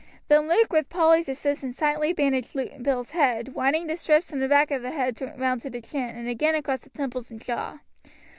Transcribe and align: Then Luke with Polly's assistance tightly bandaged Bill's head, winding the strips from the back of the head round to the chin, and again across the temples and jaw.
Then 0.29 0.49
Luke 0.49 0.73
with 0.73 0.89
Polly's 0.89 1.29
assistance 1.29 1.75
tightly 1.75 2.11
bandaged 2.11 2.59
Bill's 2.81 3.11
head, 3.11 3.49
winding 3.53 3.85
the 3.85 3.95
strips 3.95 4.31
from 4.31 4.39
the 4.39 4.47
back 4.47 4.71
of 4.71 4.81
the 4.81 4.89
head 4.89 5.21
round 5.37 5.61
to 5.61 5.69
the 5.69 5.79
chin, 5.79 6.15
and 6.15 6.27
again 6.27 6.55
across 6.55 6.81
the 6.81 6.89
temples 6.89 7.29
and 7.29 7.39
jaw. 7.39 7.77